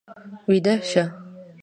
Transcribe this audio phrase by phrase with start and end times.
[0.49, 1.03] ويده شه.